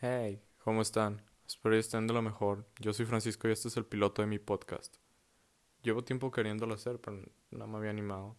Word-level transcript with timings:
Hey, 0.00 0.40
¿cómo 0.58 0.80
están? 0.80 1.20
Espero 1.44 1.74
que 1.74 1.80
estén 1.80 2.06
de 2.06 2.14
lo 2.14 2.22
mejor. 2.22 2.64
Yo 2.78 2.92
soy 2.92 3.04
Francisco 3.04 3.48
y 3.48 3.50
este 3.50 3.66
es 3.66 3.76
el 3.76 3.84
piloto 3.84 4.22
de 4.22 4.28
mi 4.28 4.38
podcast. 4.38 4.96
Llevo 5.82 6.04
tiempo 6.04 6.30
queriéndolo 6.30 6.74
hacer, 6.74 7.00
pero 7.00 7.20
no 7.50 7.66
me 7.66 7.78
había 7.78 7.90
animado. 7.90 8.36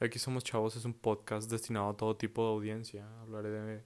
Aquí 0.00 0.18
Somos 0.18 0.42
Chavos 0.42 0.74
es 0.74 0.84
un 0.84 0.92
podcast 0.92 1.48
destinado 1.48 1.90
a 1.90 1.96
todo 1.96 2.16
tipo 2.16 2.42
de 2.42 2.48
audiencia. 2.48 3.08
Hablaré 3.20 3.50
de 3.50 3.84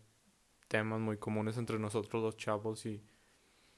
temas 0.68 1.00
muy 1.00 1.18
comunes 1.18 1.58
entre 1.58 1.78
nosotros 1.78 2.22
los 2.22 2.38
chavos 2.38 2.86
y 2.86 3.04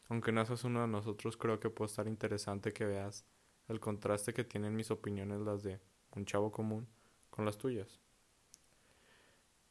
aunque 0.09 0.31
no 0.31 0.47
seas 0.47 0.63
uno 0.63 0.83
de 0.83 0.87
nosotros, 0.87 1.37
creo 1.37 1.59
que 1.59 1.71
puede 1.71 1.91
estar 1.91 2.07
interesante 2.07 2.73
que 2.73 2.85
veas 2.85 3.27
el 3.67 3.81
contraste 3.81 4.33
que 4.33 4.45
tienen 4.45 4.77
mis 4.77 4.93
opiniones, 4.93 5.41
las 5.41 5.65
de 5.65 5.81
un 6.15 6.25
chavo 6.25 6.53
común, 6.53 6.87
con 7.31 7.45
las 7.45 7.59
tuyas. 7.59 7.99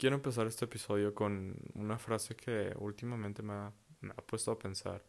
Quiero 0.01 0.15
empezar 0.15 0.47
este 0.47 0.65
episodio 0.65 1.13
con 1.13 1.55
una 1.75 1.99
frase 1.99 2.35
que 2.35 2.73
últimamente 2.79 3.43
me 3.43 3.53
ha, 3.53 3.71
puesto 4.25 4.49
a 4.49 4.57
pensar. 4.57 5.05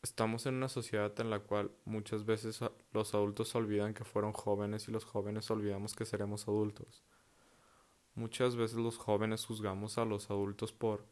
Estamos 0.00 0.46
en 0.46 0.54
una 0.54 0.70
sociedad 0.70 1.12
en 1.20 1.28
la 1.28 1.40
cual 1.40 1.70
muchas 1.84 2.24
veces 2.24 2.60
los 2.94 3.12
adultos 3.12 3.54
olvidan 3.56 3.92
que 3.92 4.04
fueron 4.04 4.32
jóvenes 4.32 4.88
y 4.88 4.90
los 4.90 5.04
jóvenes 5.04 5.50
olvidamos 5.50 5.94
que 5.94 6.06
seremos 6.06 6.48
adultos. 6.48 7.02
Muchas 8.14 8.56
veces 8.56 8.78
los 8.78 8.96
jóvenes 8.96 9.44
juzgamos 9.44 9.98
a 9.98 10.06
los 10.06 10.30
adultos 10.30 10.72
por, 10.72 11.04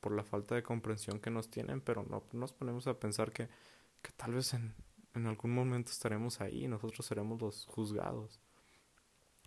por 0.00 0.10
la 0.10 0.24
falta 0.24 0.56
de 0.56 0.64
comprensión 0.64 1.20
que 1.20 1.30
nos 1.30 1.48
tienen, 1.48 1.80
pero 1.80 2.02
no 2.02 2.24
nos 2.32 2.52
ponemos 2.52 2.88
a 2.88 2.98
pensar 2.98 3.30
que, 3.30 3.48
que 4.02 4.10
tal 4.16 4.34
vez 4.34 4.52
en, 4.52 4.74
en 5.14 5.28
algún 5.28 5.54
momento 5.54 5.92
estaremos 5.92 6.40
ahí 6.40 6.64
y 6.64 6.66
nosotros 6.66 7.06
seremos 7.06 7.40
los 7.40 7.66
juzgados. 7.66 8.40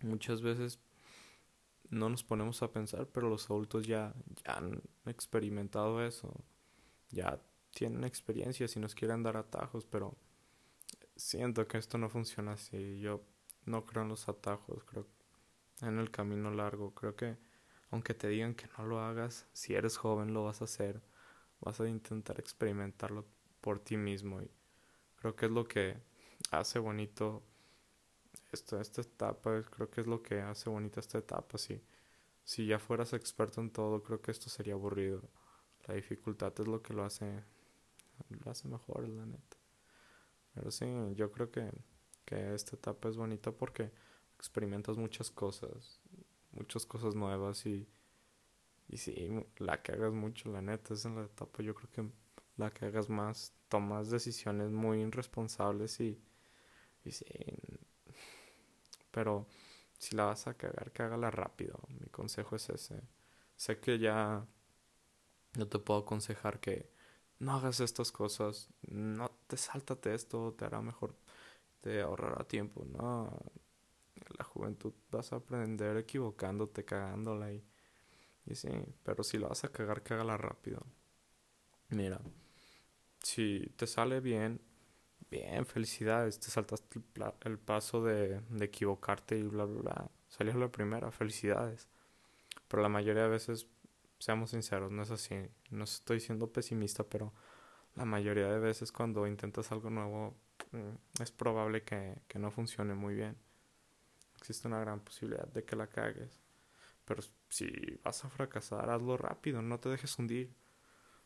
Muchas 0.00 0.40
veces 0.40 0.80
no 1.92 2.08
nos 2.08 2.24
ponemos 2.24 2.62
a 2.62 2.72
pensar, 2.72 3.06
pero 3.06 3.28
los 3.28 3.50
adultos 3.50 3.86
ya, 3.86 4.14
ya 4.44 4.54
han 4.56 4.82
experimentado 5.04 6.04
eso, 6.04 6.32
ya 7.10 7.38
tienen 7.70 8.04
experiencias 8.04 8.74
y 8.76 8.80
nos 8.80 8.94
quieren 8.94 9.22
dar 9.22 9.36
atajos, 9.36 9.84
pero 9.84 10.16
siento 11.16 11.68
que 11.68 11.76
esto 11.76 11.98
no 11.98 12.08
funciona 12.08 12.52
así. 12.52 12.98
Yo 12.98 13.22
no 13.66 13.84
creo 13.84 14.04
en 14.04 14.08
los 14.08 14.26
atajos, 14.30 14.84
creo 14.84 15.06
en 15.82 15.98
el 15.98 16.10
camino 16.10 16.50
largo. 16.50 16.94
Creo 16.94 17.14
que 17.14 17.36
aunque 17.90 18.14
te 18.14 18.28
digan 18.28 18.54
que 18.54 18.68
no 18.78 18.86
lo 18.86 19.00
hagas, 19.00 19.46
si 19.52 19.74
eres 19.74 19.98
joven 19.98 20.32
lo 20.32 20.44
vas 20.44 20.62
a 20.62 20.64
hacer, 20.64 21.02
vas 21.60 21.78
a 21.78 21.86
intentar 21.86 22.40
experimentarlo 22.40 23.26
por 23.60 23.80
ti 23.80 23.98
mismo 23.98 24.40
y 24.40 24.50
creo 25.16 25.36
que 25.36 25.46
es 25.46 25.52
lo 25.52 25.68
que 25.68 25.98
hace 26.50 26.78
bonito 26.78 27.42
esta, 28.52 28.80
esta 28.80 29.02
etapa, 29.02 29.62
creo 29.62 29.90
que 29.90 30.00
es 30.02 30.06
lo 30.06 30.22
que 30.22 30.40
hace 30.40 30.70
bonita 30.70 31.00
esta 31.00 31.18
etapa. 31.18 31.58
Si, 31.58 31.80
si 32.44 32.66
ya 32.66 32.78
fueras 32.78 33.12
experto 33.14 33.60
en 33.60 33.70
todo, 33.70 34.02
creo 34.02 34.20
que 34.22 34.30
esto 34.30 34.50
sería 34.50 34.74
aburrido. 34.74 35.22
La 35.86 35.94
dificultad 35.94 36.52
es 36.60 36.66
lo 36.68 36.82
que 36.82 36.94
lo 36.94 37.04
hace, 37.04 37.44
lo 38.44 38.50
hace 38.50 38.68
mejor, 38.68 39.08
la 39.08 39.26
neta. 39.26 39.56
Pero 40.54 40.70
sí, 40.70 40.86
yo 41.14 41.30
creo 41.32 41.50
que, 41.50 41.70
que 42.24 42.54
esta 42.54 42.76
etapa 42.76 43.08
es 43.08 43.16
bonita 43.16 43.52
porque 43.52 43.90
experimentas 44.36 44.96
muchas 44.96 45.30
cosas, 45.30 46.00
muchas 46.52 46.86
cosas 46.86 47.14
nuevas 47.14 47.64
y, 47.66 47.88
y 48.88 48.96
sí, 48.98 49.30
la 49.58 49.82
que 49.82 49.92
hagas 49.92 50.12
mucho, 50.12 50.50
la 50.50 50.62
neta, 50.62 50.94
es 50.94 51.04
en 51.04 51.16
la 51.16 51.24
etapa 51.24 51.62
yo 51.62 51.74
creo 51.74 51.90
que 51.90 52.12
la 52.56 52.70
que 52.70 52.86
hagas 52.86 53.08
más, 53.08 53.54
tomas 53.68 54.10
decisiones 54.10 54.70
muy 54.70 55.00
irresponsables 55.00 56.00
y, 56.00 56.20
y 57.04 57.12
sí, 57.12 57.24
pero 59.12 59.48
si 59.98 60.16
la 60.16 60.26
vas 60.26 60.48
a 60.48 60.54
cagar, 60.56 60.92
cágala 60.92 61.30
rápido. 61.32 61.80
Mi 62.00 62.08
consejo 62.10 62.56
es 62.56 62.70
ese. 62.70 63.02
Sé 63.56 63.80
que 63.80 63.98
ya 64.00 64.46
no 65.56 65.68
te 65.68 65.78
puedo 65.78 66.00
aconsejar 66.00 66.60
que 66.60 66.90
no 67.38 67.52
hagas 67.54 67.80
estas 67.80 68.12
cosas, 68.12 68.68
no 68.82 69.30
te 69.46 69.56
sáltate 69.56 70.14
esto, 70.14 70.54
te 70.56 70.64
hará 70.64 70.80
mejor, 70.80 71.16
te 71.80 72.02
ahorrará 72.02 72.44
tiempo. 72.46 72.84
No, 72.86 73.30
la 74.38 74.44
juventud 74.44 74.92
vas 75.10 75.32
a 75.32 75.36
aprender 75.36 75.96
equivocándote, 75.96 76.84
cagándola 76.84 77.52
y, 77.52 77.64
y 78.46 78.54
sí, 78.56 78.70
pero 79.04 79.24
si 79.24 79.38
la 79.38 79.48
vas 79.48 79.64
a 79.64 79.72
cagar, 79.72 80.02
cágala 80.02 80.36
rápido. 80.38 80.86
Mira, 81.90 82.20
si 83.22 83.72
te 83.76 83.86
sale 83.86 84.20
bien, 84.20 84.60
Bien, 85.32 85.64
felicidades, 85.64 86.38
te 86.38 86.48
saltaste 86.50 87.00
el, 87.44 87.58
paso 87.58 88.04
de, 88.04 88.42
de, 88.50 88.64
equivocarte 88.66 89.38
y 89.38 89.42
bla, 89.44 89.64
bla, 89.64 89.80
bla. 89.80 90.10
Salió 90.28 90.52
la 90.58 90.70
primera, 90.70 91.10
felicidades. 91.10 91.88
Pero 92.68 92.82
la 92.82 92.90
mayoría 92.90 93.22
de 93.22 93.30
veces, 93.30 93.66
seamos 94.18 94.50
sinceros, 94.50 94.92
no 94.92 95.02
es 95.02 95.10
así. 95.10 95.36
No 95.70 95.84
estoy 95.84 96.20
siendo 96.20 96.52
pesimista, 96.52 97.04
pero 97.04 97.32
la 97.96 98.04
mayoría 98.04 98.46
de 98.48 98.58
veces 98.58 98.92
cuando 98.92 99.26
intentas 99.26 99.72
algo 99.72 99.88
nuevo 99.88 100.36
mm, 100.72 101.22
es 101.22 101.30
probable 101.32 101.82
que, 101.82 102.18
que 102.28 102.38
no 102.38 102.50
funcione 102.50 102.94
muy 102.94 103.14
bien. 103.14 103.36
Existe 104.36 104.68
una 104.68 104.80
gran 104.80 105.00
posibilidad 105.00 105.48
de 105.48 105.64
que 105.64 105.76
la 105.76 105.86
cagues. 105.86 106.42
Pero 107.06 107.22
si 107.48 107.70
vas 108.04 108.22
a 108.26 108.28
fracasar, 108.28 108.90
hazlo 108.90 109.16
rápido, 109.16 109.62
no 109.62 109.80
te 109.80 109.88
dejes 109.88 110.18
hundir 110.18 110.54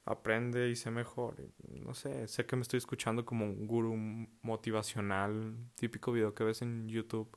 aprende 0.06 0.70
y 0.70 0.76
sé 0.76 0.90
mejor. 0.90 1.36
No 1.68 1.94
sé, 1.94 2.28
sé 2.28 2.46
que 2.46 2.56
me 2.56 2.62
estoy 2.62 2.78
escuchando 2.78 3.26
como 3.26 3.44
un 3.46 3.66
gurú 3.66 3.94
motivacional, 4.42 5.56
típico 5.74 6.12
video 6.12 6.34
que 6.34 6.44
ves 6.44 6.62
en 6.62 6.88
YouTube 6.88 7.36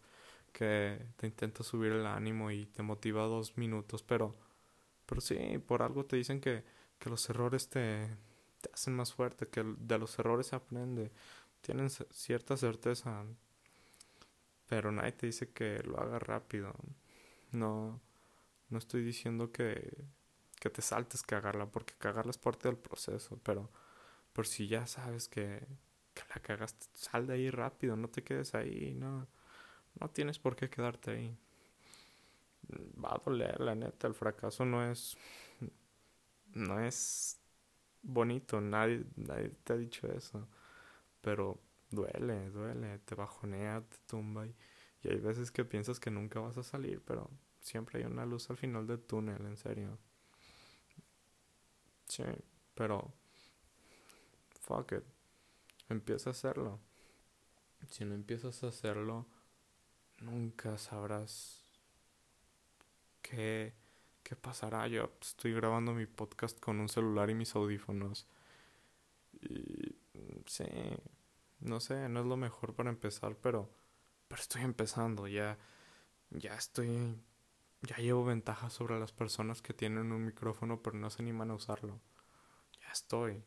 que 0.52 1.00
te 1.18 1.28
intenta 1.28 1.64
subir 1.64 1.92
el 1.92 2.06
ánimo 2.06 2.52
y 2.52 2.66
te 2.68 2.84
motiva 2.84 3.24
dos 3.26 3.58
minutos, 3.58 4.04
pero, 4.04 4.36
pero 5.06 5.22
sí, 5.22 5.38
por 5.68 5.82
algo 5.84 6.06
te 6.06 6.16
dicen 6.18 6.42
que, 6.42 6.64
que 7.00 7.10
los 7.10 7.30
errores 7.30 7.70
te, 7.70 8.08
te 8.62 8.70
hacen 8.74 8.96
más 8.96 9.14
fuerte, 9.14 9.48
que 9.48 9.64
de 9.64 9.98
los 10.00 10.18
errores 10.20 10.48
se 10.48 10.56
aprende, 10.56 11.12
tienen 11.62 11.90
cierta 11.90 12.58
certeza, 12.58 13.26
pero 14.68 14.92
nadie 14.92 15.14
te 15.14 15.28
dice 15.28 15.50
que 15.52 15.82
lo 15.84 16.00
haga 16.00 16.20
rápido. 16.20 16.74
No, 17.52 18.00
no 18.70 18.78
estoy 18.78 19.04
diciendo 19.04 19.52
que 19.52 20.06
que 20.60 20.70
te 20.70 20.82
saltes 20.82 21.24
cagarla, 21.24 21.68
porque 21.68 21.94
cagarla 21.98 22.32
es 22.32 22.38
parte 22.38 22.68
del 22.68 22.78
proceso, 22.78 23.40
pero 23.44 23.70
por 24.34 24.48
si 24.48 24.68
ya 24.68 24.88
sabes 24.88 25.28
que, 25.30 25.68
que 26.14 26.24
la 26.36 26.42
cagaste, 26.42 26.88
sal 26.94 27.28
de 27.28 27.34
ahí 27.36 27.50
rápido, 27.50 27.96
no 27.96 28.10
te 28.10 28.24
quedes 28.24 28.56
ahí, 28.56 28.94
no, 28.96 29.28
no 30.00 30.10
tienes 30.12 30.40
por 30.40 30.56
qué 30.56 30.70
quedarte 30.70 31.12
ahí. 31.12 31.38
Va 33.04 33.16
a 33.16 33.22
doler, 33.26 33.60
la 33.60 33.76
neta, 33.76 34.08
el 34.08 34.14
fracaso 34.14 34.64
no 34.66 34.84
es, 34.90 35.18
no 36.54 36.80
es 36.80 37.40
bonito, 38.02 38.62
nadie, 38.62 39.06
nadie 39.16 39.50
te 39.64 39.74
ha 39.74 39.78
dicho 39.78 40.08
eso, 40.08 40.48
pero 41.22 41.62
duele, 41.92 42.50
duele, 42.52 43.00
te 43.00 43.16
bajonea, 43.16 43.82
te 43.82 43.98
tumba 44.08 44.48
y, 44.48 44.56
y 45.04 45.10
hay 45.10 45.20
veces 45.20 45.52
que 45.52 45.66
piensas 45.66 46.00
que 46.00 46.12
nunca 46.12 46.40
vas 46.40 46.58
a 46.58 46.64
salir, 46.64 47.02
pero 47.06 47.30
siempre 47.62 48.00
hay 48.00 48.06
una 48.06 48.26
luz 48.26 48.50
al 48.50 48.58
final 48.58 48.88
del 48.88 49.02
túnel, 49.02 49.46
en 49.46 49.58
serio. 49.58 49.98
Sí, 52.10 52.24
pero 52.74 53.14
fuck 54.62 54.92
it. 54.94 55.04
Empieza 55.88 56.30
a 56.30 56.32
hacerlo. 56.32 56.80
Si 57.88 58.04
no 58.04 58.16
empiezas 58.16 58.64
a 58.64 58.68
hacerlo, 58.68 59.26
nunca 60.20 60.78
sabrás 60.78 61.64
qué, 63.22 63.74
qué 64.24 64.36
pasará. 64.36 64.88
Yo 64.88 65.12
estoy 65.22 65.54
grabando 65.54 65.94
mi 65.94 66.08
podcast 66.08 66.60
con 66.60 66.80
un 66.80 66.90
celular 66.90 67.30
y 67.30 67.36
mis 67.36 67.56
audífonos. 67.56 68.28
Y 69.42 69.96
sí, 70.48 70.66
no 71.60 71.80
sé, 71.80 72.10
no 72.10 72.22
es 72.22 72.26
lo 72.26 72.38
mejor 72.38 72.76
para 72.76 72.90
empezar, 72.90 73.36
pero, 73.36 73.70
pero 74.28 74.42
estoy 74.42 74.64
empezando. 74.64 75.28
Ya, 75.28 75.58
ya 76.32 76.56
estoy 76.56 77.16
ya 77.82 77.98
llevo 77.98 78.26
ventaja 78.26 78.70
sobre 78.70 79.00
las 79.00 79.12
personas 79.12 79.62
que 79.62 79.74
tienen 79.74 80.12
un 80.12 80.26
micrófono 80.26 80.82
pero 80.82 80.98
no 80.98 81.10
se 81.10 81.22
animan 81.22 81.52
a 81.52 81.56
usarlo. 81.56 82.00
Ya 82.82 82.92
estoy. 82.92 83.44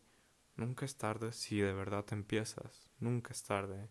Nunca 0.56 0.84
es 0.84 0.96
tarde 0.96 1.32
si 1.32 1.58
de 1.58 1.72
verdad 1.72 2.04
empiezas. 2.12 2.90
Nunca 2.98 3.32
es 3.32 3.42
tarde. 3.42 3.88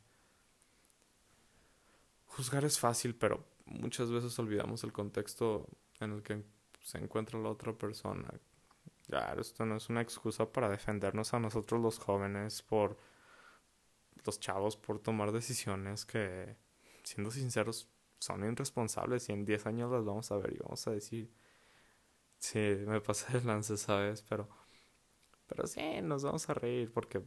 Juzgar 2.27 2.65
es 2.65 2.79
fácil, 2.79 3.15
pero 3.15 3.45
muchas 3.65 4.09
veces 4.09 4.37
olvidamos 4.39 4.83
el 4.83 4.93
contexto 4.93 5.67
en 5.99 6.13
el 6.13 6.23
que 6.23 6.43
se 6.81 6.97
encuentra 6.97 7.39
la 7.39 7.49
otra 7.49 7.73
persona. 7.73 8.29
Claro, 9.07 9.41
esto 9.41 9.65
no 9.65 9.75
es 9.75 9.89
una 9.89 10.01
excusa 10.01 10.51
para 10.51 10.69
defendernos 10.69 11.33
a 11.33 11.39
nosotros 11.39 11.81
los 11.81 11.99
jóvenes 11.99 12.61
por 12.61 12.97
los 14.23 14.39
chavos 14.39 14.77
por 14.77 14.99
tomar 14.99 15.31
decisiones 15.31 16.05
que, 16.05 16.55
siendo 17.03 17.31
sinceros, 17.31 17.89
son 18.21 18.45
irresponsables 18.45 19.27
y 19.29 19.33
en 19.33 19.45
10 19.45 19.65
años 19.65 19.91
las 19.91 20.05
vamos 20.05 20.31
a 20.31 20.37
ver 20.37 20.53
y 20.53 20.59
vamos 20.59 20.87
a 20.87 20.91
decir, 20.91 21.31
sí, 22.39 22.59
me 22.87 23.01
pasé 23.01 23.39
de 23.39 23.45
lance, 23.45 23.77
¿sabes? 23.77 24.21
Pero, 24.23 24.49
pero 25.47 25.67
sí, 25.67 26.01
nos 26.01 26.23
vamos 26.23 26.49
a 26.49 26.53
reír 26.53 26.91
porque 26.93 27.21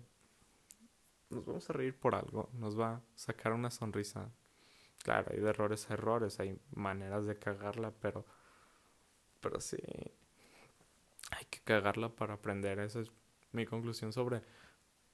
nos 1.30 1.44
vamos 1.44 1.68
a 1.68 1.72
reír 1.72 1.98
por 1.98 2.14
algo, 2.14 2.50
nos 2.54 2.78
va 2.78 2.94
a 2.96 3.02
sacar 3.14 3.52
una 3.52 3.70
sonrisa. 3.70 4.30
Claro, 5.02 5.32
hay 5.32 5.38
errores 5.44 5.90
errores, 5.90 6.40
hay 6.40 6.58
maneras 6.74 7.26
de 7.26 7.38
cagarla, 7.38 7.92
pero, 8.00 8.26
pero 9.40 9.60
sí, 9.60 9.78
hay 11.30 11.44
cagarla 11.64 12.08
para 12.14 12.34
aprender. 12.34 12.78
Esa 12.78 13.00
es 13.00 13.10
mi 13.52 13.66
conclusión 13.66 14.12
sobre, 14.12 14.42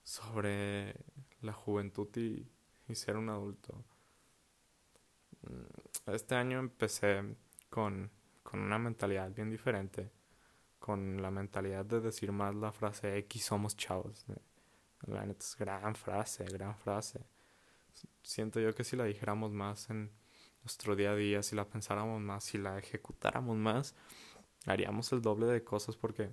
sobre 0.05 0.95
la 1.43 1.53
juventud 1.53 2.09
y, 2.17 2.49
y 2.89 2.95
ser 2.95 3.17
un 3.17 3.31
adulto. 3.31 3.85
Este 6.07 6.35
año 6.35 6.59
empecé 6.59 7.23
con, 7.69 8.11
con 8.43 8.61
una 8.61 8.79
mentalidad 8.79 9.31
bien 9.31 9.51
diferente. 9.51 10.11
Con 10.79 11.21
la 11.21 11.31
mentalidad 11.31 11.85
de 11.85 12.01
decir 12.01 12.33
más 12.33 12.55
la 12.55 12.73
frase 12.73 13.17
X 13.19 13.45
somos 13.45 13.77
chavos. 13.77 14.25
La 15.07 15.25
neta 15.25 15.45
es 15.45 15.57
gran 15.57 15.95
frase, 15.95 16.45
gran 16.45 16.77
frase. 16.77 17.21
Siento 18.23 18.61
yo 18.61 18.75
que 18.75 18.85
si 18.85 18.97
la 18.97 19.05
dijéramos 19.05 19.53
más 19.53 19.91
en 19.91 20.11
nuestro 20.63 20.97
día 20.97 21.13
a 21.13 21.17
día, 21.17 21.43
si 21.43 21.57
la 21.57 21.67
pensáramos 21.67 22.21
más, 22.21 22.45
si 22.45 22.59
la 22.59 22.79
ejecutáramos 22.79 23.57
más, 23.57 23.95
haríamos 24.67 25.13
el 25.13 25.23
doble 25.23 25.47
de 25.47 25.65
cosas 25.65 25.97
porque 25.97 26.31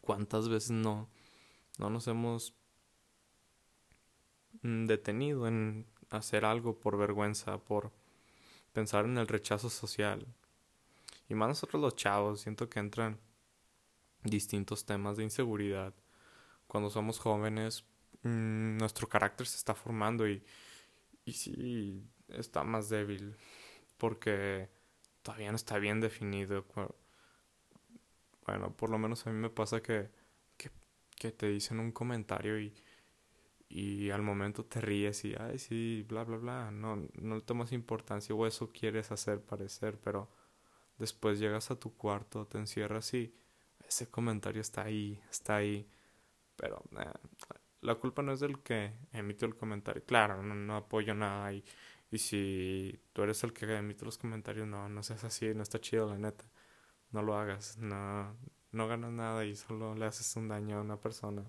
cuántas 0.00 0.48
veces 0.48 0.70
no, 0.70 1.08
no 1.78 1.90
nos 1.90 2.08
hemos 2.08 2.54
detenido 4.62 5.46
en 5.46 5.86
hacer 6.10 6.44
algo 6.44 6.78
por 6.78 6.96
vergüenza, 6.96 7.58
por 7.58 7.90
pensar 8.72 9.04
en 9.04 9.18
el 9.18 9.28
rechazo 9.28 9.70
social. 9.70 10.26
Y 11.28 11.34
más 11.34 11.48
nosotros 11.48 11.80
los 11.80 11.96
chavos, 11.96 12.40
siento 12.40 12.68
que 12.68 12.80
entran 12.80 13.18
distintos 14.22 14.84
temas 14.84 15.16
de 15.16 15.24
inseguridad. 15.24 15.94
Cuando 16.66 16.90
somos 16.90 17.18
jóvenes, 17.18 17.84
mm, 18.22 18.78
nuestro 18.78 19.08
carácter 19.08 19.46
se 19.46 19.56
está 19.56 19.74
formando 19.74 20.28
y, 20.28 20.42
y 21.24 21.32
sí 21.32 22.04
está 22.28 22.64
más 22.64 22.88
débil 22.88 23.36
porque 23.98 24.68
todavía 25.22 25.50
no 25.50 25.56
está 25.56 25.78
bien 25.78 26.00
definido. 26.00 26.64
Bueno, 28.46 28.74
por 28.76 28.90
lo 28.90 28.98
menos 28.98 29.26
a 29.26 29.30
mí 29.30 29.38
me 29.38 29.50
pasa 29.50 29.80
que, 29.82 30.10
que, 30.56 30.70
que 31.16 31.32
te 31.32 31.48
dicen 31.48 31.78
un 31.78 31.92
comentario 31.92 32.58
y, 32.60 32.74
y 33.72 34.10
al 34.10 34.22
momento 34.22 34.64
te 34.64 34.80
ríes 34.80 35.24
y, 35.24 35.34
ay, 35.38 35.58
sí, 35.58 36.04
bla, 36.08 36.24
bla, 36.24 36.36
bla, 36.36 36.70
no, 36.70 37.08
no 37.14 37.36
le 37.36 37.40
tomas 37.42 37.72
importancia 37.72 38.34
o 38.34 38.46
eso 38.46 38.70
quieres 38.72 39.10
hacer 39.12 39.40
parecer, 39.40 39.98
pero 40.02 40.28
después 40.98 41.38
llegas 41.40 41.70
a 41.70 41.76
tu 41.76 41.96
cuarto, 41.96 42.46
te 42.46 42.58
encierras 42.58 43.14
y 43.14 43.34
ese 43.88 44.10
comentario 44.10 44.60
está 44.60 44.82
ahí, 44.84 45.20
está 45.30 45.56
ahí, 45.56 45.88
pero 46.56 46.82
eh, 47.00 47.12
la 47.82 47.96
culpa 47.96 48.22
no 48.22 48.32
es 48.32 48.40
del 48.40 48.60
que 48.62 48.92
emitió 49.12 49.48
el 49.48 49.56
comentario, 49.56 50.04
claro, 50.04 50.42
no, 50.42 50.54
no 50.54 50.76
apoyo 50.76 51.14
nada 51.14 51.52
y, 51.52 51.64
y 52.10 52.18
si 52.18 53.00
tú 53.12 53.22
eres 53.22 53.42
el 53.44 53.52
que 53.52 53.66
emite 53.76 54.04
los 54.04 54.18
comentarios, 54.18 54.66
no, 54.68 54.88
no 54.88 55.02
seas 55.02 55.24
así, 55.24 55.54
no 55.54 55.62
está 55.62 55.80
chido, 55.80 56.08
la 56.08 56.18
neta, 56.18 56.44
no 57.12 57.22
lo 57.22 57.36
hagas, 57.36 57.78
no, 57.78 58.36
no 58.72 58.88
ganas 58.88 59.12
nada 59.12 59.44
y 59.44 59.56
solo 59.56 59.94
le 59.94 60.06
haces 60.06 60.36
un 60.36 60.48
daño 60.48 60.78
a 60.78 60.82
una 60.82 60.98
persona. 61.00 61.44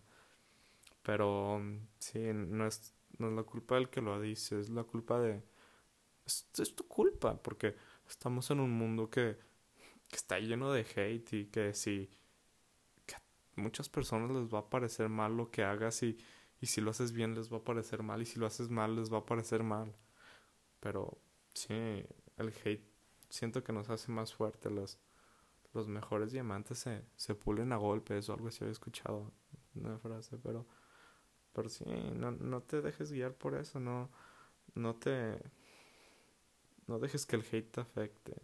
Pero 1.04 1.62
sí, 2.00 2.20
no 2.34 2.66
es, 2.66 2.94
no 3.18 3.28
es 3.30 3.34
la 3.34 3.44
culpa 3.44 3.76
del 3.76 3.90
que 3.90 4.02
lo 4.02 4.20
dice, 4.22 4.60
es 4.60 4.70
la 4.70 4.84
culpa 4.84 5.20
de... 5.20 5.44
Es, 6.26 6.48
tu 6.76 6.88
culpa, 6.88 7.42
porque 7.42 7.76
estamos 8.08 8.50
en 8.52 8.62
un 8.62 8.72
mundo 8.72 9.10
que, 9.10 9.38
que 10.08 10.16
está 10.16 10.40
lleno 10.40 10.72
de 10.72 10.82
hate 10.82 11.34
y 11.34 11.46
que 11.48 11.74
si... 11.74 12.10
Que 13.06 13.16
a 13.16 13.22
muchas 13.58 13.90
personas 13.90 14.32
les 14.32 14.54
va 14.54 14.60
a 14.60 14.70
parecer 14.70 15.10
mal 15.10 15.36
lo 15.36 15.52
que 15.52 15.64
hagas 15.64 16.02
y, 16.04 16.18
y 16.62 16.68
si 16.68 16.82
lo 16.82 16.92
haces 16.92 17.12
bien 17.12 17.36
les 17.36 17.52
va 17.52 17.58
a 17.58 17.64
parecer 17.64 18.04
mal 18.04 18.22
y 18.22 18.26
si 18.26 18.40
lo 18.40 18.46
haces 18.46 18.70
mal 18.70 18.96
les 18.96 19.12
va 19.12 19.20
a 19.20 19.26
parecer 19.26 19.64
mal. 19.64 19.94
Pero 20.80 21.18
sí, 21.54 21.74
el 22.38 22.54
hate 22.64 22.94
siento 23.30 23.64
que 23.64 23.74
nos 23.74 23.90
hace 23.90 24.12
más 24.12 24.34
fuertes 24.34 24.72
los, 24.72 25.00
los 25.74 25.88
mejores 25.88 26.32
diamantes 26.32 26.80
se, 26.80 27.04
se 27.16 27.36
pulen 27.36 27.74
a 27.74 27.78
golpes 27.78 28.30
o 28.30 28.34
algo 28.34 28.48
así 28.48 28.64
había 28.64 28.72
escuchado 28.72 29.32
una 29.76 29.98
frase, 29.98 30.38
pero 30.38 30.66
pero 31.54 31.70
sí, 31.70 31.86
no, 31.86 32.32
no 32.32 32.62
te 32.62 32.82
dejes 32.82 33.12
guiar 33.12 33.34
por 33.34 33.56
eso, 33.56 33.80
no, 33.80 34.10
no 34.76 34.96
te... 34.96 35.40
No 36.88 37.00
dejes 37.00 37.26
que 37.26 37.38
el 37.38 37.46
hate 37.50 37.72
te 37.72 37.82
afecte. 37.82 38.42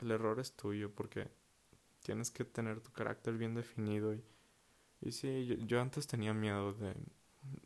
El 0.00 0.10
error 0.10 0.38
es 0.38 0.52
tuyo 0.52 0.94
porque 0.94 1.30
tienes 2.02 2.30
que 2.30 2.44
tener 2.44 2.80
tu 2.80 2.92
carácter 2.92 3.36
bien 3.36 3.54
definido 3.54 4.14
y, 4.14 4.24
y 5.00 5.12
sí, 5.12 5.46
yo, 5.46 5.54
yo 5.56 5.80
antes 5.80 6.06
tenía 6.06 6.34
miedo 6.34 6.72
de, 6.74 6.94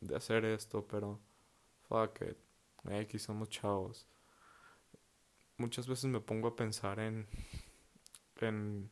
de 0.01 0.17
hacer 0.17 0.45
esto, 0.45 0.87
pero 0.87 1.21
fuck 1.89 2.23
it, 2.23 2.39
aquí 2.93 3.19
somos 3.19 3.49
chavos. 3.49 4.07
Muchas 5.57 5.87
veces 5.87 6.07
me 6.07 6.21
pongo 6.21 6.49
a 6.49 6.57
pensar 6.57 6.99
en, 6.99 7.27
en 8.41 8.91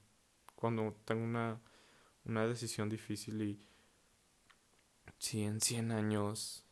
cuando 0.55 0.95
tengo 1.05 1.25
una, 1.25 1.61
una 2.25 2.47
decisión 2.47 2.89
difícil 2.89 3.43
y 3.43 3.69
si 5.20 5.44
en 5.44 5.61
100 5.61 5.93
años 5.93 6.64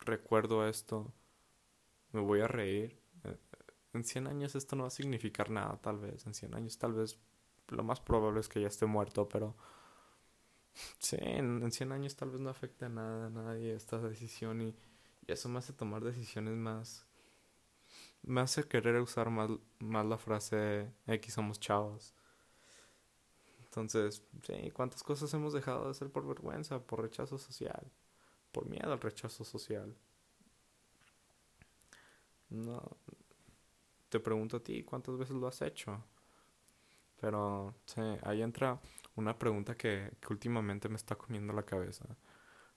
recuerdo 0.00 0.68
esto, 0.68 1.12
me 2.12 2.20
voy 2.20 2.40
a 2.40 2.46
reír. 2.46 3.00
Eh, 3.24 3.38
en 3.94 4.04
100 4.04 4.26
años 4.26 4.54
esto 4.54 4.76
no 4.76 4.82
va 4.82 4.88
a 4.88 4.90
significar 4.90 5.50
nada, 5.50 5.78
tal 5.78 5.98
vez. 5.98 6.26
En 6.26 6.34
100 6.34 6.54
años 6.54 6.76
tal 6.76 6.92
vez 6.92 7.18
lo 7.68 7.82
más 7.82 8.00
probable 8.00 8.40
es 8.40 8.48
que 8.48 8.60
ya 8.60 8.68
esté 8.68 8.84
muerto, 8.84 9.26
pero 9.30 9.56
sí, 10.98 11.16
en, 11.18 11.72
100 11.72 11.92
años 11.92 12.16
tal 12.16 12.30
vez 12.30 12.40
no 12.40 12.50
afecte 12.50 12.84
a 12.84 12.90
nada, 12.90 13.26
a 13.26 13.30
nadie 13.30 13.74
esta 13.74 13.98
decisión 13.98 14.60
y, 14.60 14.76
eso 15.26 15.48
me 15.48 15.58
hace 15.58 15.72
tomar 15.72 16.04
decisiones 16.04 16.54
más... 16.54 17.04
Me 18.22 18.42
hace 18.42 18.62
querer 18.68 19.00
usar 19.00 19.30
más, 19.30 19.50
más 19.80 20.06
la 20.06 20.18
frase 20.18 20.92
X 21.06 21.34
somos 21.34 21.58
chavos. 21.58 22.14
Entonces, 23.76 24.22
sí, 24.42 24.70
¿cuántas 24.70 25.02
cosas 25.02 25.32
hemos 25.34 25.52
dejado 25.52 25.84
de 25.84 25.90
hacer 25.90 26.10
por 26.10 26.26
vergüenza, 26.26 26.80
por 26.80 27.02
rechazo 27.02 27.36
social, 27.36 27.92
por 28.50 28.66
miedo 28.66 28.90
al 28.90 29.00
rechazo 29.00 29.44
social? 29.44 29.94
No, 32.48 32.80
te 34.08 34.18
pregunto 34.18 34.56
a 34.56 34.62
ti, 34.62 34.82
¿cuántas 34.82 35.18
veces 35.18 35.36
lo 35.36 35.46
has 35.46 35.60
hecho? 35.60 36.02
Pero, 37.20 37.74
sí, 37.86 38.00
ahí 38.22 38.42
entra 38.42 38.80
una 39.16 39.38
pregunta 39.38 39.76
que, 39.76 40.10
últimamente 40.30 40.88
me 40.88 40.96
está 40.96 41.16
comiendo 41.16 41.52
la 41.52 41.64
cabeza. 41.64 42.04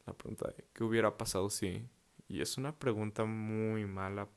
La 0.06 0.14
pregunta 0.14 0.50
de, 0.50 0.66
¿qué 0.74 0.84
hubiera 0.84 1.18
pasado 1.18 1.50
si? 1.50 1.88
Y 2.28 2.42
es 2.42 2.58
una 2.58 2.78
pregunta 2.78 3.26
muy 3.26 3.86
mala. 3.86 4.30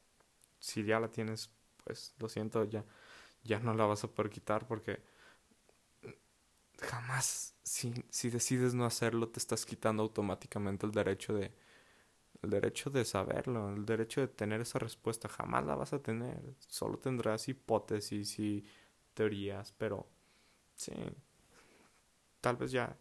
Si 0.61 0.85
ya 0.85 1.01
la 1.01 1.11
tienes, 1.11 1.51
pues 1.85 2.15
lo 2.19 2.29
siento, 2.29 2.65
ya, 2.65 2.85
ya 3.45 3.61
no 3.61 3.75
la 3.75 3.87
vas 3.87 4.05
a 4.05 4.09
poder 4.09 4.31
quitar 4.31 4.67
porque 4.69 5.03
jamás, 6.83 7.55
si, 7.63 8.31
decides 8.31 8.75
no 8.75 8.85
hacerlo, 8.85 9.29
te 9.29 9.39
estás 9.39 9.65
quitando 9.65 10.03
automáticamente 10.03 10.87
el 10.87 10.93
derecho 10.93 11.35
de, 11.35 11.53
el 12.43 12.51
derecho 12.51 12.91
de 12.91 13.05
saberlo, 13.05 13.71
el 13.75 13.87
derecho 13.87 14.21
de 14.21 14.29
tener 14.29 14.61
esa 14.61 14.79
respuesta. 14.79 15.29
Jamás 15.29 15.65
la 15.65 15.75
vas 15.75 15.93
a 15.93 16.03
tener. 16.03 16.39
Solo 16.59 16.99
tendrás 16.99 17.49
hipótesis 17.49 18.39
y 18.39 18.65
teorías, 19.15 19.73
pero 19.79 20.07
sí, 20.75 20.93
tal 22.41 22.57
vez 22.57 22.73
ya, 22.73 22.97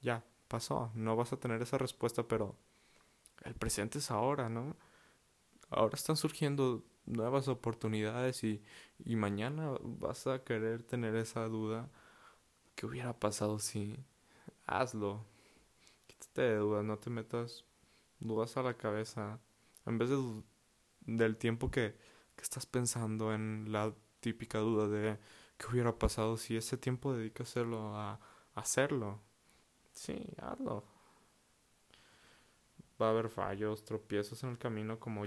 ya 0.00 0.24
pasó. 0.48 0.90
No 0.94 1.16
vas 1.16 1.32
a 1.32 1.38
tener 1.38 1.62
esa 1.62 1.78
respuesta, 1.78 2.26
pero 2.26 2.56
el 3.44 3.54
presente 3.54 3.98
es 3.98 4.10
ahora, 4.10 4.48
¿no? 4.48 4.76
Ahora 5.70 5.96
están 5.96 6.16
surgiendo 6.16 6.84
nuevas 7.06 7.48
oportunidades 7.48 8.44
y, 8.44 8.62
y 9.04 9.16
mañana 9.16 9.72
vas 9.82 10.26
a 10.26 10.44
querer 10.44 10.82
tener 10.82 11.16
esa 11.16 11.44
duda 11.46 11.90
¿Qué 12.74 12.86
hubiera 12.86 13.18
pasado 13.18 13.58
si? 13.58 13.96
Hazlo. 14.66 15.24
Quítate 16.06 16.42
de 16.42 16.56
dudas, 16.58 16.84
no 16.84 16.98
te 16.98 17.10
metas 17.10 17.64
dudas 18.20 18.56
a 18.56 18.62
la 18.62 18.76
cabeza. 18.76 19.40
En 19.86 19.98
vez 19.98 20.10
de 20.10 20.42
del 21.02 21.36
tiempo 21.36 21.70
que, 21.70 21.96
que 22.36 22.42
estás 22.42 22.66
pensando 22.66 23.34
en 23.34 23.72
la 23.72 23.94
típica 24.20 24.58
duda 24.58 24.88
de 24.88 25.18
qué 25.58 25.66
hubiera 25.70 25.98
pasado 25.98 26.36
si 26.38 26.56
ese 26.56 26.78
tiempo 26.78 27.14
dedícaselo 27.14 27.96
a, 27.96 28.12
a 28.14 28.20
hacerlo. 28.54 29.20
Sí, 29.92 30.26
hazlo. 30.38 30.84
Va 33.00 33.08
a 33.08 33.10
haber 33.10 33.28
fallos, 33.28 33.84
tropiezos 33.84 34.42
en 34.44 34.50
el 34.50 34.58
camino 34.58 34.98
como 35.00 35.24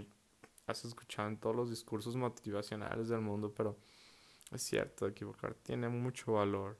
has 0.67 0.85
escuchado 0.85 1.29
en 1.29 1.37
todos 1.37 1.55
los 1.55 1.69
discursos 1.69 2.15
motivacionales 2.15 3.09
del 3.09 3.21
mundo, 3.21 3.53
pero 3.55 3.77
es 4.51 4.63
cierto, 4.63 5.07
equivocar 5.07 5.55
tiene 5.55 5.89
mucho 5.89 6.33
valor. 6.33 6.77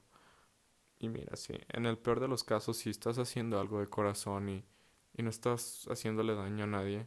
Y 0.98 1.08
mira, 1.08 1.36
sí, 1.36 1.54
en 1.68 1.86
el 1.86 1.98
peor 1.98 2.20
de 2.20 2.28
los 2.28 2.44
casos, 2.44 2.76
si 2.78 2.90
estás 2.90 3.18
haciendo 3.18 3.60
algo 3.60 3.80
de 3.80 3.86
corazón 3.86 4.48
y, 4.48 4.64
y 5.16 5.22
no 5.22 5.30
estás 5.30 5.86
haciéndole 5.90 6.34
daño 6.34 6.64
a 6.64 6.66
nadie, 6.66 7.06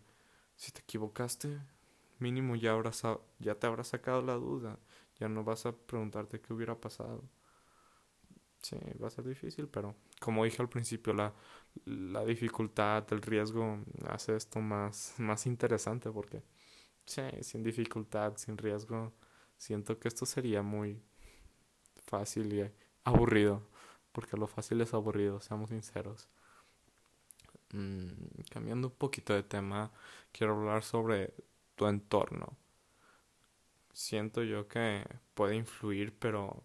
si 0.56 0.72
te 0.72 0.82
equivocaste, 0.82 1.60
mínimo 2.20 2.56
ya, 2.56 2.72
habrás, 2.74 3.04
ya 3.40 3.56
te 3.56 3.68
habrás 3.68 3.90
sacado 3.90 4.22
la 4.22 4.36
duda, 4.36 4.80
ya 5.20 5.30
no 5.30 5.44
vas 5.44 5.66
a 5.66 5.74
preguntarte 5.76 6.42
qué 6.42 6.54
hubiera 6.54 6.80
pasado. 6.80 7.24
Sí, 8.62 8.78
va 9.02 9.08
a 9.08 9.10
ser 9.10 9.26
difícil, 9.28 9.68
pero 9.68 9.96
como 10.20 10.44
dije 10.46 10.62
al 10.62 10.70
principio, 10.70 11.14
la, 11.14 11.34
la 11.86 12.24
dificultad, 12.24 13.06
el 13.12 13.22
riesgo 13.22 13.80
hace 14.08 14.36
esto 14.36 14.60
más, 14.60 15.16
más 15.20 15.46
interesante 15.48 16.12
porque, 16.12 16.44
sí, 17.06 17.24
sin 17.42 17.64
dificultad, 17.64 18.38
sin 18.38 18.58
riesgo, 18.58 19.14
siento 19.58 20.00
que 20.00 20.10
esto 20.10 20.26
sería 20.26 20.62
muy 20.64 21.02
fácil 22.06 22.54
y 22.54 22.72
aburrido 23.04 23.62
porque 24.12 24.38
lo 24.38 24.48
fácil 24.48 24.82
es 24.82 24.94
aburrido, 24.94 25.42
seamos 25.42 25.70
sinceros. 25.70 26.30
Mm, 27.74 28.42
cambiando 28.50 28.88
un 28.90 28.94
poquito 28.96 29.34
de 29.34 29.44
tema, 29.44 29.92
quiero 30.32 30.56
hablar 30.56 30.84
sobre 30.84 31.34
tu 31.76 31.88
entorno. 31.88 32.58
Siento 33.94 34.44
yo 34.44 34.68
que 34.68 35.06
puede 35.34 35.56
influir, 35.56 36.18
pero, 36.18 36.64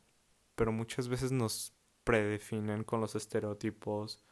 pero 0.54 0.72
muchas 0.72 1.08
veces 1.08 1.32
nos 1.32 1.72
predefinen 2.04 2.84
con 2.84 3.00
los 3.00 3.14
estereotipos 3.16 4.22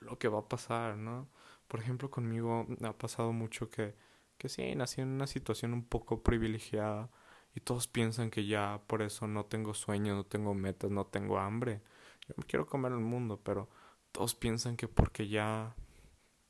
lo 0.00 0.18
que 0.18 0.28
va 0.28 0.40
a 0.40 0.48
pasar, 0.48 0.96
¿no? 0.96 1.28
Por 1.68 1.80
ejemplo, 1.80 2.10
conmigo 2.10 2.66
ha 2.84 2.92
pasado 2.98 3.32
mucho 3.32 3.70
que, 3.70 3.94
que 4.38 4.48
sí, 4.48 4.74
nací 4.74 5.00
en 5.00 5.08
una 5.08 5.26
situación 5.26 5.74
un 5.74 5.84
poco 5.84 6.22
privilegiada 6.22 7.10
y 7.54 7.60
todos 7.60 7.88
piensan 7.88 8.30
que 8.30 8.46
ya 8.46 8.82
por 8.86 9.02
eso 9.02 9.26
no 9.28 9.46
tengo 9.46 9.74
sueños, 9.74 10.16
no 10.16 10.24
tengo 10.24 10.54
metas, 10.54 10.90
no 10.90 11.06
tengo 11.06 11.38
hambre. 11.38 11.82
Yo 12.28 12.34
me 12.36 12.44
quiero 12.44 12.66
comer 12.66 12.92
el 12.92 13.00
mundo, 13.00 13.40
pero 13.42 13.68
todos 14.12 14.34
piensan 14.34 14.76
que 14.76 14.88
porque 14.88 15.28
ya 15.28 15.74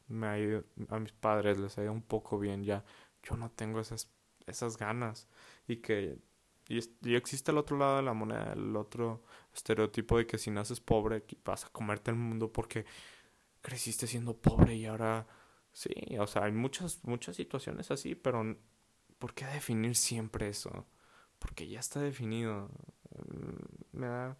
me 0.08 0.26
ha 0.26 0.38
ido, 0.38 0.64
a 0.90 0.98
mis 0.98 1.12
padres 1.12 1.58
les 1.58 1.76
ha 1.78 1.82
ido 1.82 1.92
un 1.92 2.02
poco 2.02 2.38
bien, 2.38 2.64
ya 2.64 2.84
yo 3.22 3.36
no 3.36 3.50
tengo 3.50 3.80
esas, 3.80 4.10
esas 4.46 4.76
ganas 4.76 5.28
y 5.66 5.78
que 5.78 6.18
y, 6.68 6.78
y, 7.02 7.14
existe 7.14 7.50
el 7.50 7.58
otro 7.58 7.76
lado 7.76 7.96
de 7.96 8.02
la 8.02 8.14
moneda, 8.14 8.52
el 8.54 8.74
otro 8.76 9.22
estereotipo 9.52 10.16
de 10.18 10.26
que 10.26 10.38
si 10.38 10.50
naces 10.50 10.80
pobre 10.80 11.24
vas 11.44 11.66
a 11.66 11.68
comerte 11.70 12.10
el 12.10 12.16
mundo 12.16 12.50
porque 12.52 12.86
creciste 13.62 14.06
siendo 14.06 14.36
pobre 14.36 14.74
y 14.74 14.86
ahora 14.86 15.26
sí, 15.72 15.90
o 16.18 16.26
sea, 16.26 16.44
hay 16.44 16.52
muchas 16.52 17.04
muchas 17.04 17.36
situaciones 17.36 17.90
así, 17.90 18.14
pero 18.14 18.56
¿por 19.18 19.34
qué 19.34 19.46
definir 19.46 19.96
siempre 19.96 20.48
eso? 20.48 20.86
Porque 21.38 21.68
ya 21.68 21.80
está 21.80 22.00
definido. 22.00 22.70
Mm, 23.28 23.98
me 23.98 24.06
da 24.08 24.38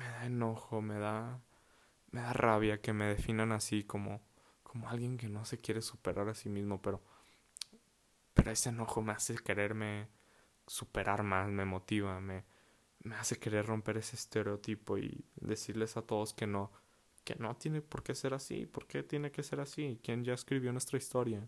me 0.00 0.08
da 0.08 0.24
enojo, 0.24 0.80
me 0.80 0.98
da 0.98 1.42
me 2.10 2.22
da 2.22 2.32
rabia 2.32 2.80
que 2.80 2.92
me 2.94 3.04
definan 3.04 3.52
así 3.52 3.84
como 3.84 4.22
como 4.62 4.88
alguien 4.88 5.18
que 5.18 5.28
no 5.28 5.44
se 5.44 5.60
quiere 5.60 5.82
superar 5.82 6.28
a 6.28 6.34
sí 6.34 6.48
mismo, 6.48 6.80
pero 6.80 7.02
pero 8.32 8.50
ese 8.50 8.70
enojo 8.70 9.02
me 9.02 9.12
hace 9.12 9.34
quererme 9.36 10.08
superar 10.66 11.22
más, 11.22 11.50
me 11.50 11.66
motiva, 11.66 12.18
me 12.20 12.44
me 13.02 13.14
hace 13.16 13.38
querer 13.38 13.66
romper 13.66 13.98
ese 13.98 14.16
estereotipo 14.16 14.96
y 14.98 15.24
decirles 15.36 15.96
a 15.98 16.02
todos 16.02 16.32
que 16.32 16.46
no 16.46 16.72
que 17.24 17.34
no 17.34 17.54
tiene 17.56 17.82
por 17.82 18.02
qué 18.02 18.14
ser 18.14 18.32
así, 18.32 18.64
por 18.64 18.86
qué 18.86 19.02
tiene 19.02 19.30
que 19.30 19.42
ser 19.42 19.60
así, 19.60 20.00
quién 20.02 20.24
ya 20.24 20.32
escribió 20.32 20.72
nuestra 20.72 20.96
historia. 20.96 21.46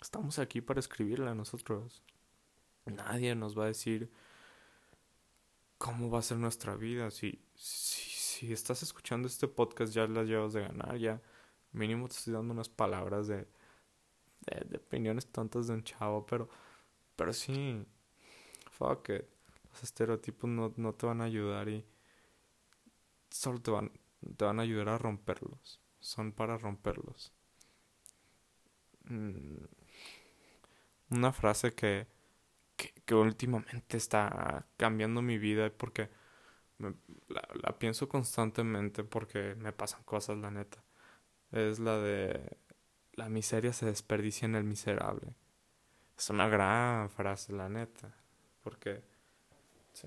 Estamos 0.00 0.40
aquí 0.40 0.60
para 0.60 0.80
escribirla 0.80 1.34
nosotros. 1.34 2.02
Nadie 2.86 3.36
nos 3.36 3.56
va 3.56 3.64
a 3.64 3.68
decir 3.68 4.10
cómo 5.82 6.08
va 6.08 6.20
a 6.20 6.22
ser 6.22 6.38
nuestra 6.38 6.76
vida. 6.76 7.10
Si, 7.10 7.44
si, 7.56 8.52
estás 8.52 8.84
escuchando 8.84 9.26
este 9.26 9.48
podcast 9.48 9.92
ya 9.92 10.06
las 10.06 10.28
llevas 10.28 10.52
de 10.52 10.60
ganar, 10.62 10.96
ya 10.96 11.20
mínimo 11.72 12.08
te 12.08 12.14
estoy 12.14 12.34
dando 12.34 12.54
unas 12.54 12.68
palabras 12.68 13.26
de, 13.26 13.48
de, 14.46 14.60
de 14.68 14.76
opiniones 14.76 15.26
tontas 15.26 15.66
de 15.66 15.74
un 15.74 15.82
chavo, 15.82 16.24
pero, 16.24 16.48
pero 17.16 17.32
sí, 17.32 17.84
fuck 18.70 19.08
it. 19.08 19.24
Los 19.72 19.82
estereotipos 19.82 20.48
no, 20.48 20.72
no 20.76 20.94
te 20.94 21.06
van 21.06 21.20
a 21.20 21.24
ayudar 21.24 21.68
y 21.68 21.84
solo 23.30 23.60
te 23.60 23.72
van, 23.72 23.90
te 24.36 24.44
van 24.44 24.60
a 24.60 24.62
ayudar 24.62 24.88
a 24.88 24.98
romperlos. 24.98 25.80
Son 25.98 26.30
para 26.30 26.58
romperlos. 26.58 27.32
Mm. 29.06 29.64
Una 31.10 31.32
frase 31.32 31.74
que, 31.74 32.06
que, 33.04 33.14
últimamente 33.14 33.96
está 33.96 34.66
cambiando 34.76 35.22
mi 35.22 35.38
vida 35.38 35.70
porque 35.70 36.10
me, 36.78 36.94
la, 37.28 37.42
la, 37.62 37.78
pienso 37.78 38.08
constantemente 38.08 39.04
porque 39.04 39.54
me 39.56 39.72
pasan 39.72 40.02
cosas, 40.04 40.38
la 40.38 40.50
neta. 40.50 40.82
Es 41.52 41.78
la 41.78 41.98
de 41.98 42.58
la 43.14 43.28
miseria 43.28 43.72
se 43.72 43.86
desperdicia 43.86 44.46
en 44.46 44.54
el 44.54 44.64
miserable. 44.64 45.34
Es 46.16 46.30
una 46.30 46.48
gran 46.48 47.10
frase, 47.10 47.52
la 47.52 47.68
neta. 47.68 48.14
Porque 48.62 49.02
sí, 49.92 50.06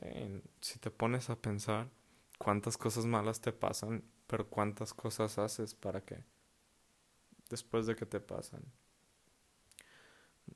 si 0.61 0.79
te 0.79 0.91
pones 0.91 1.29
a 1.29 1.35
pensar 1.35 1.89
cuántas 2.37 2.77
cosas 2.77 3.05
malas 3.05 3.41
te 3.41 3.51
pasan, 3.51 4.03
pero 4.27 4.47
cuántas 4.47 4.93
cosas 4.93 5.37
haces 5.37 5.75
para 5.75 6.01
que 6.01 6.23
después 7.49 7.85
de 7.85 7.95
que 7.95 8.05
te 8.05 8.19
pasan. 8.19 8.63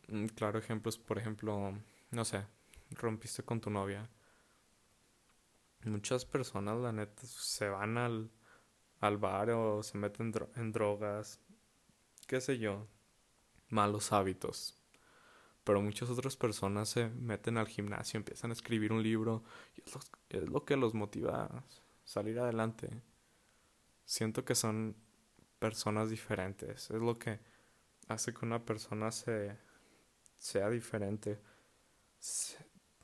Un 0.08 0.28
claro 0.28 0.60
ejemplo 0.60 0.90
es, 0.90 0.98
por 0.98 1.18
ejemplo, 1.18 1.74
no 2.12 2.26
sé, 2.26 2.46
rompiste 2.92 3.44
con 3.44 3.62
tu 3.62 3.70
novia. 3.70 4.10
Muchas 5.84 6.26
personas, 6.26 6.78
la 6.78 6.92
neta, 6.92 7.26
se 7.26 7.70
van 7.70 7.98
al, 7.98 8.32
al 9.00 9.18
bar 9.18 9.52
o 9.52 9.82
se 9.84 9.98
meten 9.98 10.34
en 10.56 10.72
drogas, 10.72 11.40
qué 12.28 12.42
sé 12.42 12.58
yo, 12.58 12.88
malos 13.70 14.12
hábitos. 14.12 14.76
Pero 15.64 15.82
muchas 15.82 16.10
otras 16.10 16.36
personas 16.36 16.90
se 16.90 17.10
meten 17.10 17.58
al 17.58 17.68
gimnasio, 17.68 18.18
empiezan 18.18 18.50
a 18.50 18.54
escribir 18.54 18.92
un 18.92 19.04
libro 19.04 19.44
y 19.76 19.82
es 19.82 19.94
lo, 19.94 20.02
es 20.30 20.50
lo 20.50 20.66
que 20.66 20.76
los 20.76 20.94
motiva 20.94 21.46
a 21.46 21.64
salir 22.04 22.40
adelante. 22.40 22.90
Siento 24.04 24.44
que 24.44 24.56
son 24.56 24.96
personas 25.60 26.10
diferentes. 26.10 26.90
Es 26.90 27.00
lo 27.00 27.20
que 27.20 27.40
hace 28.08 28.34
que 28.34 28.46
una 28.46 28.66
persona 28.66 29.12
se 29.12 29.58
sea 30.38 30.70
diferente. 30.70 31.40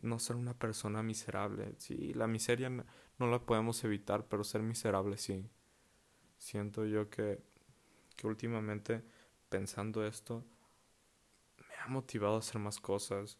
No 0.02 0.20
ser 0.20 0.36
una 0.36 0.58
persona 0.58 1.02
miserable. 1.04 1.76
Sí, 1.80 2.14
la 2.14 2.28
miseria 2.28 2.70
no 2.70 3.28
la 3.28 3.46
podemos 3.46 3.84
evitar, 3.84 4.28
pero 4.28 4.44
ser 4.44 4.62
miserable 4.62 5.18
sí. 5.18 5.50
Siento 6.38 6.86
yo 6.86 7.10
que, 7.10 7.42
que 8.16 8.28
últimamente 8.28 9.04
pensando 9.50 10.06
esto 10.06 10.46
me 11.58 11.76
ha 11.84 11.88
motivado 11.88 12.36
a 12.36 12.40
hacer 12.40 12.60
más 12.60 12.80
cosas. 12.80 13.38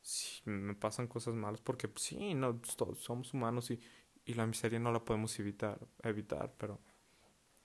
Si 0.00 0.42
me 0.50 0.74
pasan 0.74 1.06
cosas 1.08 1.34
malas 1.34 1.60
porque 1.60 1.90
sí, 1.96 2.34
no 2.34 2.60
somos 2.96 3.34
humanos 3.34 3.70
y, 3.70 3.80
y 4.24 4.34
la 4.34 4.46
miseria 4.46 4.78
no 4.80 4.92
la 4.92 5.04
podemos 5.04 5.38
evitar, 5.38 5.78
evitar, 6.02 6.52
pero 6.58 6.80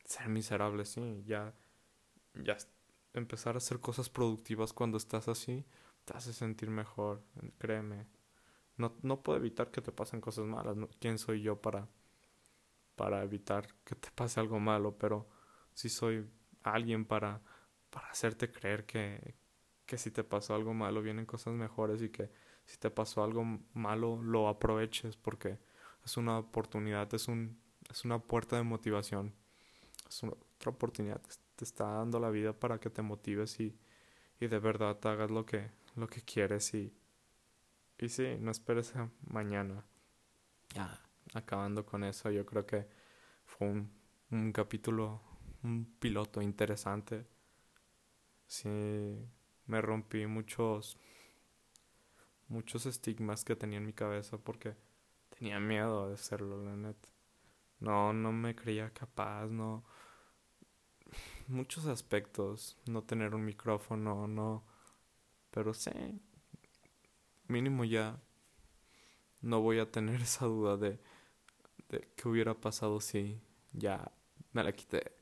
ser 0.06 0.30
miserable 0.30 0.86
sí, 0.86 1.24
ya 1.26 1.54
ya 2.36 2.58
empezar 3.14 3.56
a 3.56 3.60
hacer 3.60 3.80
cosas 3.80 4.10
productivas 4.10 4.74
cuando 4.74 4.98
estás 4.98 5.28
así 5.28 5.66
te 6.08 6.16
hace 6.16 6.32
sentir 6.32 6.70
mejor, 6.70 7.22
créeme. 7.58 8.08
No, 8.78 8.96
no 9.02 9.22
puedo 9.22 9.38
evitar 9.38 9.72
que 9.72 9.82
te 9.82 9.92
pasen 9.92 10.22
cosas 10.22 10.46
malas. 10.46 10.78
¿Quién 11.02 11.18
soy 11.18 11.42
yo 11.42 11.62
para, 11.62 11.90
para 12.96 13.24
evitar 13.24 13.68
que 13.84 13.96
te 13.96 14.10
pase 14.12 14.40
algo 14.40 14.58
malo? 14.58 14.98
Pero 14.98 15.28
sí 15.74 15.90
soy 15.90 16.26
alguien 16.64 17.04
para, 17.04 17.42
para 17.90 18.08
hacerte 18.08 18.50
creer 18.50 18.86
que, 18.86 19.36
que 19.86 19.98
si 19.98 20.10
te 20.10 20.24
pasó 20.24 20.56
algo 20.56 20.74
malo 20.74 21.02
vienen 21.02 21.26
cosas 21.26 21.54
mejores 21.56 22.02
y 22.02 22.10
que 22.10 22.32
si 22.64 22.78
te 22.78 22.90
pasó 22.90 23.22
algo 23.22 23.44
malo 23.74 24.22
lo 24.24 24.48
aproveches 24.48 25.18
porque 25.18 25.60
es 26.06 26.16
una 26.16 26.40
oportunidad, 26.40 27.14
es, 27.14 27.28
un, 27.28 27.60
es 27.90 28.06
una 28.06 28.20
puerta 28.20 28.56
de 28.56 28.64
motivación. 28.64 29.36
Es 30.08 30.24
una, 30.24 30.32
otra 30.56 30.72
oportunidad 30.72 31.22
te 31.58 31.66
está 31.66 31.84
dando 31.84 32.18
la 32.18 32.30
vida 32.30 32.54
para 32.54 32.80
que 32.80 32.90
te 32.90 33.02
motives 33.02 33.60
y, 33.60 33.78
y 34.40 34.48
de 34.48 34.60
verdad 34.60 34.98
hagas 35.06 35.32
lo 35.32 35.46
que, 35.46 35.70
lo 35.98 36.08
que 36.08 36.22
quieres 36.22 36.74
y, 36.74 36.94
y 37.98 38.10
sí, 38.10 38.38
no 38.40 38.52
esperes 38.52 38.96
a 38.96 39.10
mañana. 39.28 39.84
Ya, 40.74 41.02
acabando 41.34 41.86
con 41.86 42.04
eso, 42.04 42.30
yo 42.32 42.46
creo 42.46 42.66
que 42.66 42.88
fue 43.46 43.68
un, 43.68 43.92
un 44.32 44.52
capítulo, 44.52 45.22
un 45.64 45.86
piloto 46.00 46.42
interesante. 46.42 47.26
Sí, 48.48 48.70
me 49.66 49.82
rompí 49.82 50.26
muchos, 50.28 50.98
muchos 52.48 52.86
estigmas 52.86 53.44
que 53.44 53.56
tenía 53.56 53.78
en 53.78 53.86
mi 53.86 53.94
cabeza 53.94 54.38
porque 54.38 54.76
tenía 55.38 55.60
miedo 55.60 56.08
de 56.08 56.16
hacerlo, 56.16 56.64
la 56.64 56.76
neta. 56.76 57.10
No, 57.80 58.14
no 58.14 58.32
me 58.32 58.56
creía 58.56 58.92
capaz, 58.92 59.48
no, 59.48 59.86
muchos 61.48 61.86
aspectos, 61.88 62.78
no 62.86 63.04
tener 63.04 63.36
un 63.36 63.46
micrófono, 63.46 64.28
no, 64.28 64.64
pero 65.58 65.74
sé, 65.74 66.14
mínimo 67.48 67.84
ya 67.84 68.22
no 69.42 69.60
voy 69.60 69.80
a 69.80 69.90
tener 69.90 70.22
esa 70.22 70.46
duda 70.46 70.78
de, 70.78 71.00
de 71.90 72.08
qué 72.16 72.30
hubiera 72.30 72.54
pasado 72.54 73.02
si 73.02 73.42
ya 73.74 74.12
me 74.52 74.64
la 74.64 74.72
quité 74.72 75.14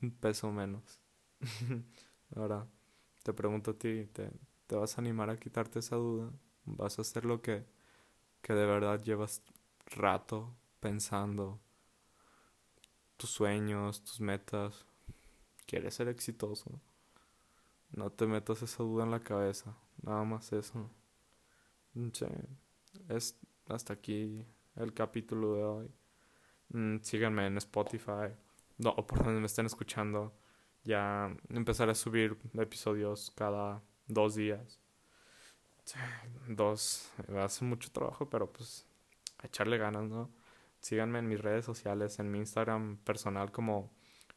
un 0.00 0.12
peso 0.12 0.52
menos. 0.52 1.00
Ahora 2.36 2.64
te 3.24 3.32
pregunto 3.32 3.72
a 3.72 3.74
ti, 3.74 4.06
¿te, 4.06 4.30
¿te 4.68 4.76
vas 4.76 4.96
a 4.96 5.00
animar 5.00 5.30
a 5.30 5.36
quitarte 5.36 5.80
esa 5.80 5.96
duda? 5.96 6.30
¿Vas 6.64 7.00
a 7.00 7.02
hacer 7.02 7.24
lo 7.24 7.42
que, 7.42 7.66
que 8.40 8.52
de 8.52 8.64
verdad 8.64 9.02
llevas 9.02 9.42
rato 9.86 10.54
pensando? 10.78 11.58
Tus 13.16 13.30
sueños, 13.30 14.04
tus 14.04 14.20
metas, 14.20 14.86
quieres 15.66 15.94
ser 15.94 16.06
exitoso, 16.06 16.80
no 17.92 18.10
te 18.10 18.26
metas 18.26 18.62
esa 18.62 18.82
duda 18.82 19.04
en 19.04 19.10
la 19.10 19.20
cabeza, 19.20 19.76
nada 20.02 20.24
más 20.24 20.52
eso. 20.52 20.90
Sí, 22.12 22.26
es 23.08 23.38
hasta 23.68 23.92
aquí 23.92 24.44
el 24.76 24.94
capítulo 24.94 25.54
de 25.54 25.64
hoy. 25.64 25.90
Mm, 26.70 26.98
síganme 27.02 27.46
en 27.46 27.58
Spotify 27.58 28.34
no, 28.78 28.96
por 29.06 29.24
donde 29.24 29.40
me 29.40 29.46
estén 29.46 29.66
escuchando. 29.66 30.32
Ya 30.84 31.34
empezaré 31.50 31.92
a 31.92 31.94
subir 31.94 32.36
episodios 32.54 33.30
cada 33.36 33.82
dos 34.08 34.34
días. 34.34 34.80
Dos, 36.48 37.10
hace 37.38 37.64
mucho 37.64 37.90
trabajo, 37.92 38.28
pero 38.28 38.50
pues 38.52 38.86
echarle 39.42 39.78
ganas, 39.78 40.04
¿no? 40.08 40.30
Síganme 40.80 41.20
en 41.20 41.28
mis 41.28 41.40
redes 41.40 41.64
sociales, 41.64 42.18
en 42.18 42.30
mi 42.30 42.38
Instagram 42.38 42.96
personal 42.98 43.52
como 43.52 43.92